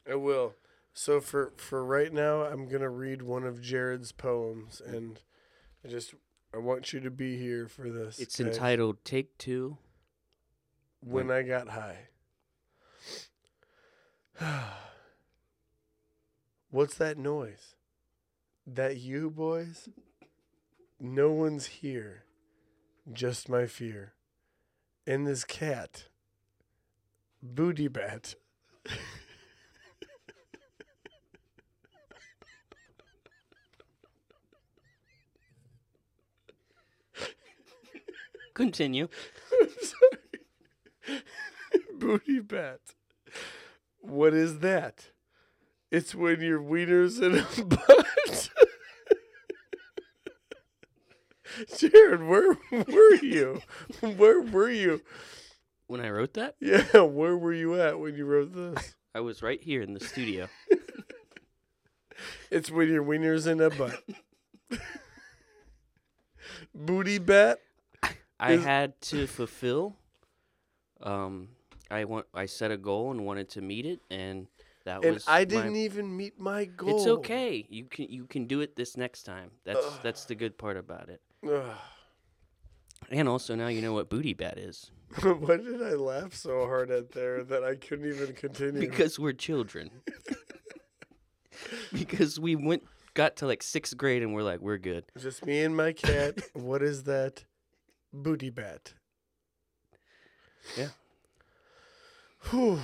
[0.09, 0.53] I will.
[0.93, 5.21] So for for right now, I'm gonna read one of Jarrod's poems, and
[5.83, 6.13] I just
[6.53, 8.19] I want you to be here for this.
[8.19, 8.49] It's okay?
[8.49, 9.77] entitled "Take Two.
[10.99, 12.09] When I Got High.
[16.69, 17.75] What's that noise?
[18.65, 19.89] That you, boys?
[21.05, 22.23] No one's here.
[23.11, 24.13] Just my fear.
[25.05, 26.05] And this cat.
[27.41, 28.35] Booty bat.
[38.53, 39.09] Continue.
[39.81, 41.21] Sorry.
[41.99, 42.79] Booty bat.
[43.99, 45.09] What is that?
[45.91, 48.07] It's when your wiener's in a butt.
[51.75, 53.61] Jarrod, where were you?
[54.01, 55.01] Where were you?
[55.87, 58.95] When I wrote that, Yeah, where were you at when you wrote this?
[59.13, 60.47] I was right here in the studio.
[62.51, 64.01] It's when your wiener's in a butt.
[66.75, 67.59] Booty bat.
[68.39, 69.95] I Is- had to fulfill.
[71.01, 71.49] Um,
[71.91, 72.27] I want.
[72.33, 74.47] I set a goal and wanted to meet it, and
[74.85, 75.25] that And was.
[75.27, 76.95] I didn't even meet my goal.
[76.95, 77.65] It's okay.
[77.69, 78.05] You can.
[78.09, 79.51] You can do it this next time.
[79.65, 79.99] That's Ugh.
[80.03, 81.21] that's the good part about it.
[81.47, 81.75] Ugh.
[83.11, 84.89] And also now you know what booty bat is
[85.21, 88.79] Why did I laugh so hard at there that I couldn't even continue?
[88.79, 89.91] because we're children.
[91.93, 95.03] because we went got to like sixth grade and we're like we're good.
[95.19, 96.39] Just me and my cat.
[96.53, 97.43] what is that?
[98.11, 98.93] Booty bat.
[100.77, 100.89] Yeah.
[102.49, 102.79] Whew.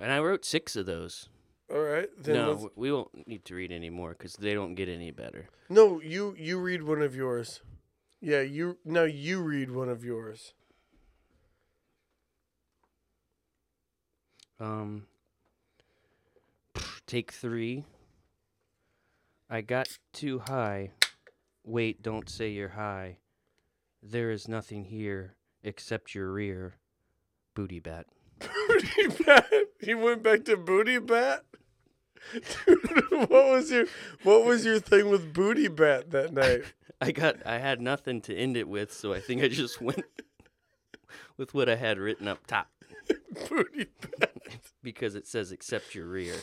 [0.00, 1.28] And I wrote six of those.
[1.70, 2.08] All right.
[2.16, 5.10] Then no, let's- we won't need to read any more because they don't get any
[5.10, 5.48] better.
[5.68, 7.60] no, you you read one of yours.
[8.24, 10.54] Yeah, you now you read one of yours.
[14.58, 15.08] Um,
[17.06, 17.84] take three.
[19.50, 20.92] I got too high.
[21.66, 23.18] Wait, don't say you're high.
[24.02, 26.76] There is nothing here except your rear.
[27.54, 28.06] Booty bat.
[28.68, 29.52] Booty bat.
[29.82, 31.44] You went back to booty bat.
[32.32, 33.84] Dude, what was your
[34.22, 36.62] what was your thing with booty bat that night?
[37.04, 40.04] I got I had nothing to end it with, so I think I just went
[41.36, 42.68] with what I had written up top
[43.48, 43.86] booty
[44.18, 44.32] bat.
[44.82, 46.34] because it says accept your rear.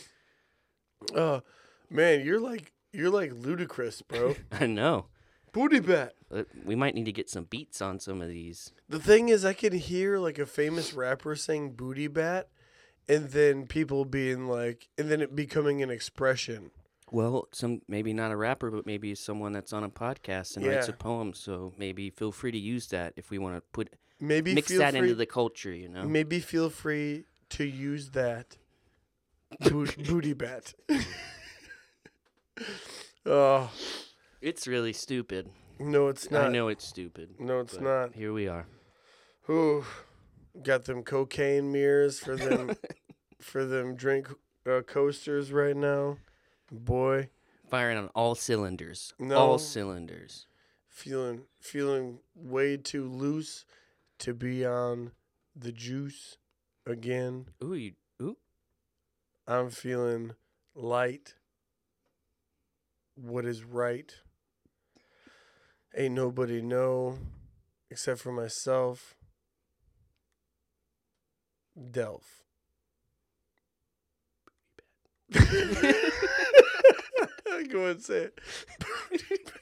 [1.15, 1.41] Oh
[1.89, 4.36] man, you're like you're like Ludacris, bro.
[4.52, 5.06] I know.
[5.54, 6.13] booty bat.
[6.34, 8.71] Uh, We might need to get some beats on some of these.
[8.89, 12.50] The thing is, I can hear like a famous rapper saying "booty bat,"
[13.10, 16.71] and then people being like, and then it becoming an expression.
[17.12, 20.88] Well, some maybe not a rapper, but maybe someone that's on a podcast and writes
[20.88, 21.34] a poem.
[21.34, 24.80] So maybe feel free to use that if we want to put Maybe mix feel
[24.80, 25.74] that free, into the culture.
[25.74, 28.58] You know, Maybe feel free to use that
[29.60, 30.74] Bo- booty bat.
[33.26, 33.69] oh,
[34.41, 35.50] It's really stupid.
[35.80, 36.45] No, it's not.
[36.45, 37.36] I know it's stupid.
[37.39, 38.15] No, it's not.
[38.15, 38.67] Here we are.
[39.43, 39.84] Who
[40.63, 42.76] got them cocaine mirrors for them
[43.41, 44.30] for them drink
[44.69, 46.17] uh, coasters right now?
[46.72, 47.30] Boy,
[47.72, 49.14] Firing on all cylinders.
[49.18, 49.38] No.
[49.38, 50.46] All cylinders.
[50.90, 53.64] feeling feeling way too loose
[54.20, 55.12] to be on
[55.56, 56.38] the juice
[56.86, 57.46] again.
[57.64, 57.94] Ooh, you.
[58.22, 58.36] Ooh.
[59.48, 60.34] I'm feeling
[60.76, 61.36] light.
[63.16, 64.14] What is right?
[65.96, 67.20] Ain't nobody know
[67.90, 69.16] except for myself.
[71.80, 72.44] Delph.
[77.69, 78.39] Go and say it.
[79.10, 79.54] Booty bat.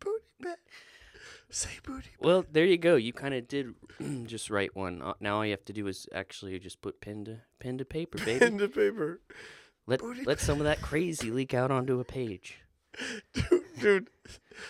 [0.00, 0.58] Booty bat.
[1.50, 2.26] Say booty Bat.
[2.26, 2.96] Well, there you go.
[2.96, 3.74] You kind of did
[4.26, 5.00] just write one.
[5.02, 7.84] Uh, Now all you have to do is actually just put pen to pen to
[7.84, 8.38] paper, baby.
[8.40, 9.20] pen to paper.
[9.86, 12.58] let booty let some of that crazy leak out onto a page.
[13.34, 14.10] Dude, dude,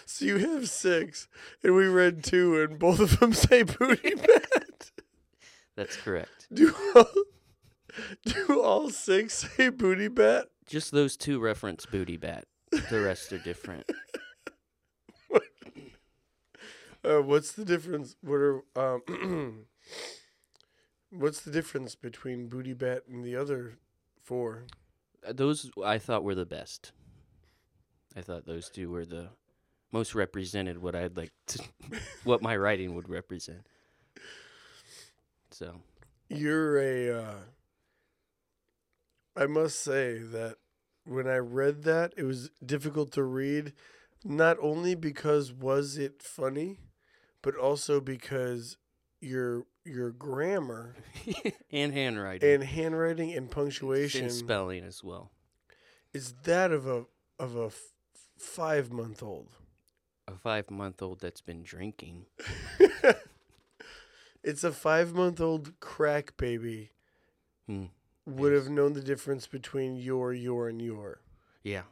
[0.04, 1.28] so you have six,
[1.62, 4.90] and we read two, and both of them say booty bat.
[5.76, 6.48] That's correct.
[6.52, 7.06] Do all,
[8.24, 10.46] do all six say booty bat?
[10.66, 12.46] Just those two reference booty bat.
[12.72, 13.90] The rest are different.
[17.04, 18.16] Uh, what's the difference?
[18.20, 19.66] What are um?
[21.10, 23.78] what's the difference between booty bat and the other
[24.24, 24.66] four?
[25.24, 26.90] Uh, Those I thought were the best.
[28.16, 29.28] I thought those two were the
[29.92, 31.62] most represented what I'd like to,
[32.24, 33.66] what my writing would represent.
[35.52, 35.76] So
[36.28, 37.22] You're a.
[37.22, 37.34] Uh,
[39.36, 40.56] I must say that
[41.06, 43.72] when I read that, it was difficult to read,
[44.24, 46.80] not only because was it funny,
[47.42, 48.76] but also because
[49.20, 50.94] your your grammar
[51.72, 55.30] and handwriting and handwriting and punctuation and spelling as well.
[56.12, 57.04] is that of a
[57.38, 57.92] of a f-
[58.36, 59.48] five month old.
[60.28, 62.26] A five month old that's been drinking.
[64.42, 66.90] it's a five month old crack baby
[67.66, 67.86] Hmm.
[68.26, 71.20] Would have known the difference between your, your, and your.
[71.62, 71.82] Yeah.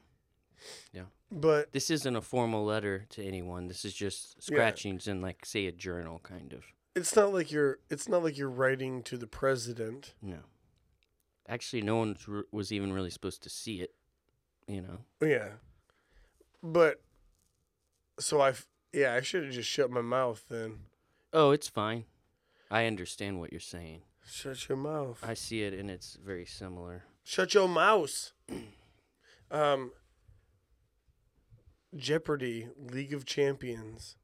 [0.93, 1.05] Yeah.
[1.31, 3.69] But This isn't a formal letter to anyone.
[3.69, 6.65] This is just scratchings in like say a journal kind of.
[6.95, 10.15] it's not like you're it's not like you're writing to the president.
[10.23, 10.39] No.
[11.49, 12.17] Actually no one
[12.53, 13.95] was even really supposed to see it,
[14.67, 14.99] you know.
[15.21, 15.49] Yeah.
[16.63, 17.03] But
[18.19, 18.55] so I
[18.93, 20.81] yeah, I should have just shut my mouth then.
[21.33, 22.05] Oh, it's fine.
[22.71, 24.03] I understand what you're saying.
[24.27, 25.19] Shut your mouth.
[25.23, 27.05] I see it and it's very similar.
[27.23, 28.33] Shut your mouse.
[29.51, 29.93] um
[31.95, 34.17] Jeopardy League of Champions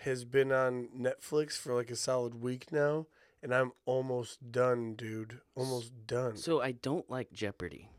[0.00, 3.06] has been on Netflix for like a solid week now
[3.42, 5.40] and I'm almost done, dude.
[5.54, 6.36] Almost done.
[6.36, 7.90] So I don't like Jeopardy.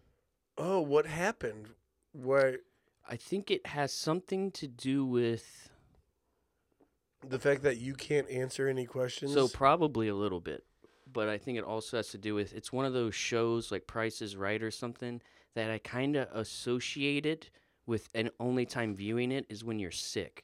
[0.58, 1.70] Oh, what happened?
[2.14, 2.56] Why
[3.08, 5.70] I think it has something to do with
[7.28, 9.34] the fact that you can't answer any questions?
[9.34, 10.64] so probably a little bit,
[11.16, 13.88] but I think it also has to do with it's one of those shows like
[13.88, 15.22] Price is Right or something
[15.56, 17.48] that I kind of associated
[17.88, 20.44] with, and only time viewing it is when you're sick.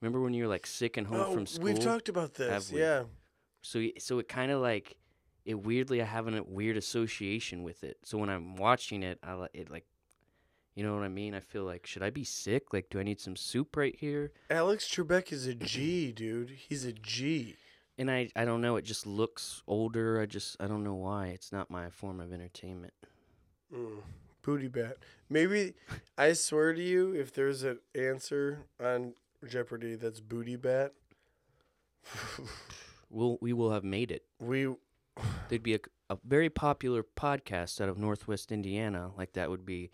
[0.00, 1.64] Remember when you're like sick and home oh, from school?
[1.64, 2.72] we've talked about this.
[2.72, 3.04] Yeah.
[3.62, 4.96] So so it kind of like
[5.44, 7.98] it weirdly I have a weird association with it.
[8.02, 9.84] So when I'm watching it, I like it like
[10.74, 11.34] you know what I mean?
[11.34, 12.72] I feel like should I be sick?
[12.72, 14.32] Like do I need some soup right here?
[14.50, 16.50] Alex Trebek is a G, dude.
[16.50, 17.54] He's a G.
[18.00, 20.22] And I I don't know, it just looks older.
[20.22, 21.26] I just I don't know why.
[21.26, 22.94] It's not my form of entertainment.
[23.70, 23.98] Mm.
[24.40, 24.96] Booty bat.
[25.28, 25.74] Maybe
[26.16, 29.12] I swear to you, if there's an answer on
[29.46, 30.94] Jeopardy that's booty bat,
[33.10, 34.24] We'll we will have made it.
[34.40, 34.74] we
[35.50, 39.90] There'd be a, a very popular podcast out of Northwest Indiana like that would be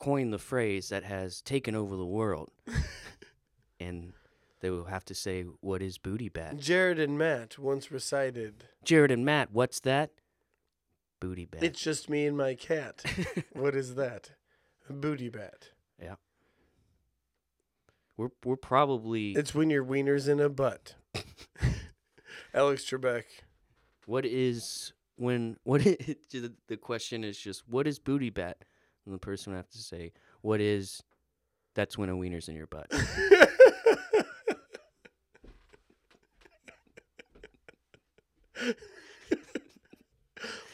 [0.00, 2.50] coin the phrase that has taken over the world.
[3.80, 4.14] and
[4.62, 6.56] they will have to say what is booty bat?
[6.56, 10.10] Jarrod and Matt once recited, Jarrod and Matt, what's that?
[11.20, 11.62] Booty bat.
[11.62, 13.04] "It's just me and my cat."
[13.52, 14.30] what is that?
[14.88, 15.70] A booty bat.
[16.00, 16.14] Yeah.
[18.16, 20.94] We're we're probably It's when your wiener's in a butt.
[22.54, 23.24] Alex Trebek.
[24.06, 25.96] what is when what is,
[26.30, 28.64] the the question is just what is booty bat?
[29.04, 31.02] And the person would have to say what is
[31.74, 32.86] that's when a wiener's in your butt.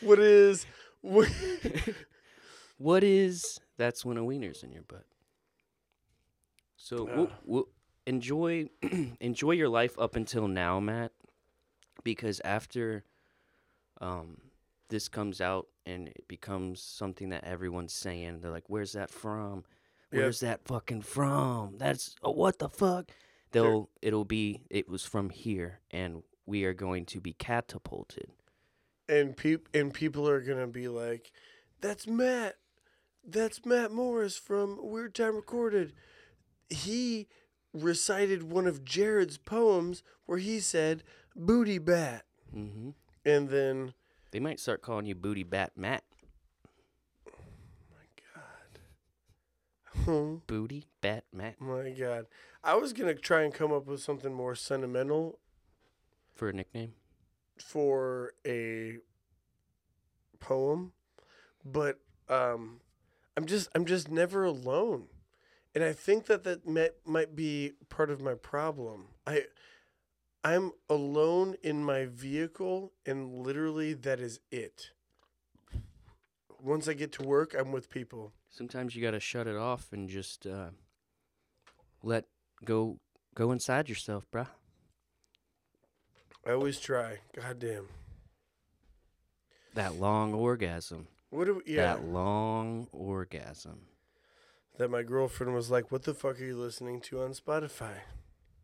[0.01, 0.67] What is
[1.01, 1.29] what,
[2.79, 5.05] what is that's when a wiener's in your butt.
[6.77, 7.69] So we'll, we'll
[8.07, 8.69] enjoy
[9.21, 11.13] enjoy your life up until now, Matt,
[12.05, 13.05] because after
[14.01, 14.39] um
[14.89, 19.65] this comes out and it becomes something that everyone's saying, they're like, "Where's that from?"
[20.11, 20.21] Yep.
[20.23, 21.77] Where's that fucking from?
[21.77, 23.11] That's oh, what the fuck?
[23.53, 28.31] They'll it'll be it was from here, and we are going to be catapulted.
[29.09, 31.31] and peop and people are gonna be like,
[31.81, 32.57] "That's Matt.
[33.25, 35.93] That's Matt Morris from Weird Time Recorded.
[36.71, 37.29] He
[37.73, 41.05] recited one of Jarrod's poems where he said
[41.37, 42.91] booty bat, hmm
[43.25, 43.93] and then
[44.31, 46.05] They might start calling you Booty Bat Matt.
[47.27, 47.33] oh
[47.91, 48.07] my
[50.05, 50.41] God.
[50.47, 52.27] Booty Bat Matt my god,
[52.65, 55.39] I was gonna try and come up with something more sentimental
[56.39, 56.95] for a nickname.
[57.59, 58.99] for a
[60.39, 60.93] poem,
[61.65, 62.81] but um,
[63.37, 65.09] I'm just I'm just never alone,
[65.75, 69.09] and I think that that might might be part of my problem.
[69.27, 69.47] I
[70.45, 74.91] I'm alone in my vehicle, and literally that is it.
[76.63, 78.33] Once I get to work, I'm with people.
[78.49, 80.71] Sometimes you gotta shut it off and just uh,
[82.05, 82.27] let
[82.65, 83.01] go
[83.35, 84.47] go inside yourself, bruh.
[86.49, 87.19] I always try.
[87.37, 87.89] God damn.
[89.75, 91.07] That long orgasm.
[91.29, 91.95] What do we, yeah?
[91.95, 93.81] That long orgasm.
[94.79, 97.99] that my girlfriend was like, "What the fuck are you listening to on Spotify?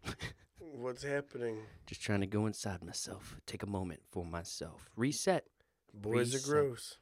[0.58, 3.36] What's happening?" Just trying to go inside myself.
[3.46, 4.88] Take a moment for myself.
[4.96, 5.44] Reset.
[5.92, 6.48] Boys Reset.
[6.48, 6.96] are gross.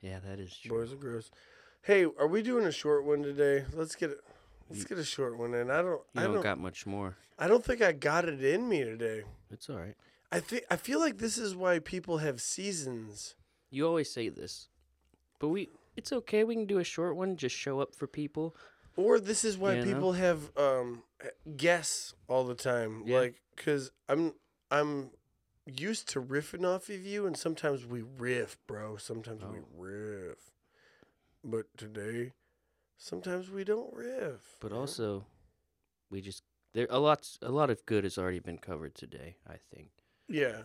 [0.00, 0.78] Yeah, that is true.
[0.78, 1.30] Boys are gross.
[1.82, 3.66] Hey, are we doing a short one today?
[3.72, 4.18] Let's get it.
[4.72, 5.70] Let's get a short one in.
[5.70, 6.00] I don't.
[6.14, 6.42] You I don't, don't.
[6.42, 7.16] got much more.
[7.38, 9.22] I don't think I got it in me today.
[9.50, 9.94] It's all right.
[10.30, 10.64] I think.
[10.70, 13.34] I feel like this is why people have seasons.
[13.70, 14.68] You always say this,
[15.38, 15.68] but we.
[15.96, 16.42] It's okay.
[16.44, 17.36] We can do a short one.
[17.36, 18.54] Just show up for people.
[18.96, 19.92] Or this is why You know?
[19.94, 21.02] people have um
[21.56, 23.02] guests all the time.
[23.06, 23.18] Yeah.
[23.20, 24.34] Like, cause I'm
[24.70, 25.10] I'm
[25.66, 28.96] used to riffing off of you, and sometimes we riff, bro.
[28.96, 29.64] Sometimes we Oh.
[29.76, 30.38] riff.
[31.44, 32.32] But today,
[33.02, 34.56] sometimes we don't riff.
[34.60, 34.80] But you know?
[34.80, 35.24] also,
[36.10, 36.42] we just
[36.72, 37.28] there a lot.
[37.42, 39.36] A lot of good has already been covered today.
[39.48, 39.88] I think.
[40.28, 40.62] yeah,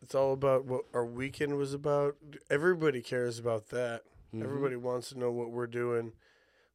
[0.00, 2.16] it's all about what our weekend was about.
[2.48, 4.04] Everybody cares about that.
[4.34, 4.44] Mhm.
[4.44, 6.12] Everybody wants to know what we're doing.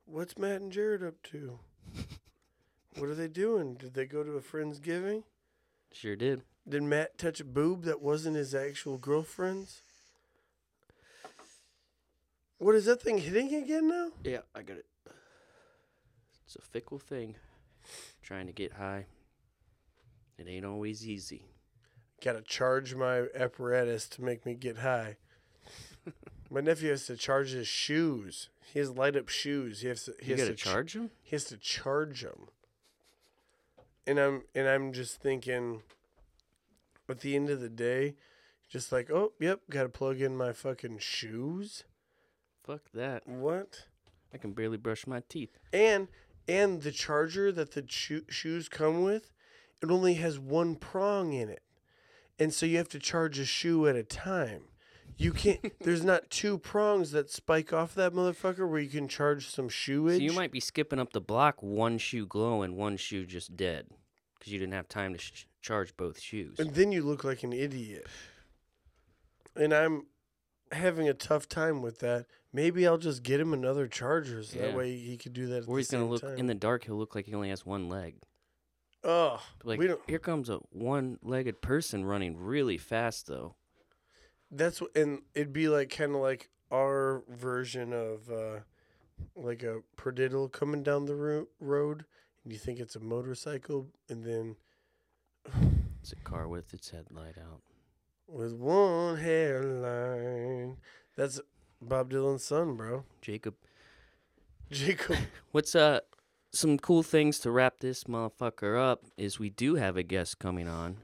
[0.05, 1.59] What's Matt and Jarrod up to?
[2.97, 3.75] what are they doing?
[3.75, 5.23] Did they go to a friend's giving?
[5.91, 6.43] Sure did.
[6.67, 9.81] Did Matt touch a boob that wasn't his actual girlfriend's?
[12.63, 14.11] What is that thing hitting again now?
[14.23, 14.85] Yeah, I got it.
[16.45, 17.35] It's a fickle thing.
[18.21, 19.07] Trying to get high.
[20.37, 21.45] It ain't always easy.
[22.23, 25.17] Gotta charge my apparatus to make me get high.
[26.49, 28.49] my nephew has to charge his shoes.
[28.71, 29.81] He has light up shoes.
[29.81, 30.13] He has to.
[30.21, 31.11] He You has gotta to ch- charge him.
[31.21, 32.47] he has to charge them.
[34.07, 35.81] And I'm and I'm just thinking.
[37.09, 38.15] At the end of the day,
[38.69, 41.83] just like, oh, yep, gotta plug in my fucking shoes.
[42.65, 43.27] Fuck that.
[43.27, 43.85] What?
[44.33, 45.57] I can barely brush my teeth.
[45.71, 46.07] And
[46.47, 49.31] and the charger that the sho- shoes come with,
[49.81, 51.61] it only has one prong in it,
[52.39, 54.63] and so you have to charge a shoe at a time.
[55.17, 55.73] You can't.
[55.81, 60.17] there's not two prongs that spike off that motherfucker where you can charge some shoeage.
[60.17, 63.87] So you might be skipping up the block, one shoe glowing, one shoe just dead,
[64.39, 66.59] because you didn't have time to sh- charge both shoes.
[66.59, 68.07] and then you look like an idiot.
[69.55, 70.07] And I'm
[70.71, 72.25] having a tough time with that.
[72.53, 74.75] Maybe I'll just get him another charger so that Yeah.
[74.75, 75.63] way he could do that.
[75.63, 76.37] At Or the he's gonna same look time.
[76.37, 76.83] in the dark.
[76.85, 78.21] He'll look like he only has one leg.
[79.03, 80.01] Oh, Like we don't.
[80.07, 83.55] here comes a one-legged person running really fast, though.
[84.51, 88.59] That's what, and it'd be like kind of like our version of uh,
[89.35, 92.05] like a prediddle coming down the ro- road,
[92.43, 94.55] and you think it's a motorcycle, and then
[96.01, 97.61] It's a car with its headlight out.
[98.27, 100.77] with one hairline,
[101.17, 101.39] that's
[101.87, 103.03] Bob Dylan's son, bro.
[103.21, 103.55] Jakob,
[104.71, 105.17] Jakob.
[105.51, 105.99] what's uh
[106.51, 110.67] some cool things to wrap this motherfucker up is we do have a guest coming
[110.67, 110.97] on.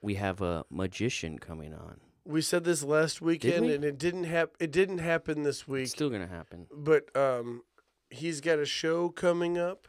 [0.00, 2.00] We have a magician coming on.
[2.24, 3.74] We said this last weekend, we?
[3.74, 5.82] and it didn't hap- It didn't happen this week.
[5.84, 6.66] It's still gonna happen.
[6.74, 7.62] but um,
[8.08, 9.86] he's got a show coming up,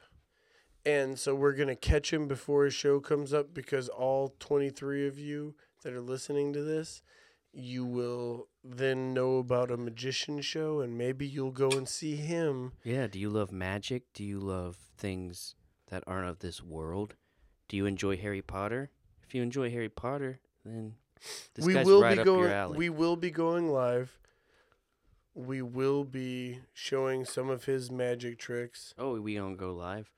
[0.86, 5.08] and so we're gonna catch him before his show comes up because all twenty three
[5.08, 7.02] of you that are listening to this,
[7.54, 12.74] you will then know about a magician show, and maybe you'll go and see him.
[12.84, 13.08] Yeah.
[13.08, 14.04] Do you love magic?
[14.14, 15.56] Do you love things
[15.90, 17.16] that aren't of this world?
[17.68, 18.92] Do you enjoy Harry Potter?
[19.24, 20.96] If you enjoy Harry Potter, then
[21.56, 22.40] this we guy's will right be up going.
[22.42, 22.78] your alley.
[22.78, 24.18] We will be going live.
[25.34, 28.94] We will be showing some of his magic tricks.
[28.98, 30.12] oh, we don't go live.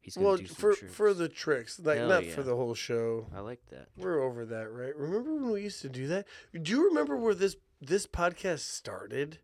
[0.00, 0.94] He's Well, do for tricks.
[0.94, 2.32] for the tricks, like Hell not yeah.
[2.32, 3.26] for the whole show.
[3.34, 3.88] I like that.
[3.96, 4.94] We're over that, right?
[4.94, 6.26] Remember when we used to do that?
[6.62, 9.38] Do you remember where this this podcast started?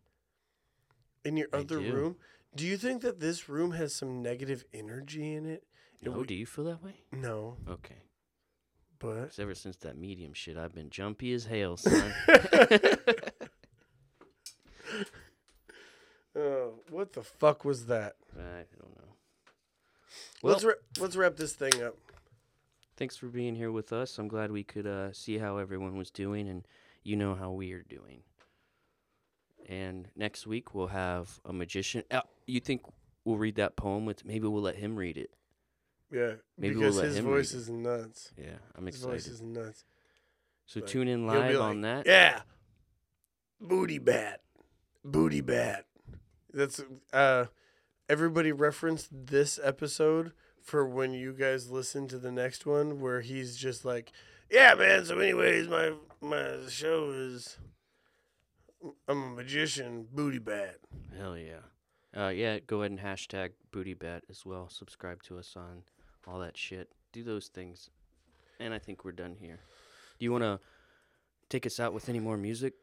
[1.25, 1.93] In your I other do.
[1.93, 2.15] room?
[2.55, 5.63] Do you think that this room has some negative energy in it?
[6.01, 6.95] It No, would- do you feel that way?
[7.11, 7.95] No, Okay.
[8.99, 12.13] But ever since that medium shit, I've been jumpy as hell, son.
[16.35, 18.15] oh, what the fuck was that?
[18.37, 19.13] I don't know.
[20.41, 21.95] Well, let's ra- let's wrap this thing up.
[22.97, 24.17] thanks for being here with us.
[24.17, 26.65] I'm glad we could uh, see how everyone was doing, and
[27.03, 28.21] you know how we are doing.
[29.67, 32.03] And next week we'll have a magician.
[32.11, 32.81] Uh, you think
[33.23, 34.25] we'll read that poem with?
[34.25, 35.31] Maybe we'll let him read it.
[36.11, 37.61] Yeah, Maybe we'll let his him voice read it.
[37.61, 38.31] is nuts.
[38.37, 39.13] Yeah, I'm excited.
[39.15, 39.83] His voice is nuts.
[40.65, 42.05] So Like, tune in live on that.
[42.05, 42.41] Yeah,
[43.59, 44.41] booty bat,
[45.03, 45.85] booty bat.
[46.53, 46.81] That's
[47.11, 47.45] uh,
[48.07, 53.57] everybody referenced this episode for when you guys listen to the next one, where he's
[53.57, 54.11] just like,
[54.53, 57.57] "Yeah, man." So, anyways, my my show is.
[59.07, 60.75] I'm a magician, booty bat.
[61.17, 61.59] Hell yeah.
[62.15, 64.67] Uh, yeah, go ahead and hashtag booty bat as well.
[64.69, 65.83] Subscribe to us on
[66.27, 66.89] all that shit.
[67.13, 67.89] Do those things.
[68.59, 69.59] And I think we're done here.
[70.19, 70.59] Do you want to
[71.49, 72.73] take us out with any more music?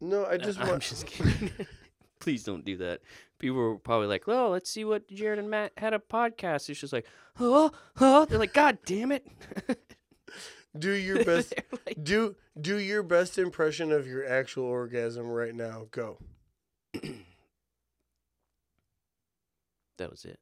[0.00, 1.50] No, I Uh, just I'm just kidding.
[2.20, 3.00] Please don't do that.
[3.38, 6.68] People were probably like, well, let's see what Jarrod and Matt had a podcast.
[6.70, 7.06] It's just like,
[7.38, 7.70] oh,
[8.00, 8.24] oh.
[8.24, 9.26] They're like, God damn it.
[10.78, 11.54] Do your best.
[11.86, 15.86] Like, do do your best impression of your actual orgasm right now.
[15.90, 16.18] Go.
[19.98, 20.38] that was it.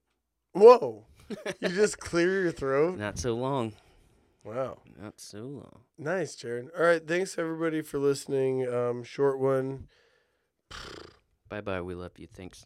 [0.53, 1.07] Whoa!
[1.61, 2.99] You just clear your throat.
[2.99, 3.74] Not so long.
[4.45, 4.78] Wow.
[4.99, 5.80] Not so long.
[5.99, 6.68] Nice, Jarrod.
[6.74, 7.07] All right.
[7.07, 8.66] Thanks everybody for listening.
[8.66, 9.89] Um, short one.
[11.51, 11.82] Bye bye.
[11.82, 12.28] We love you.
[12.32, 12.64] Thanks.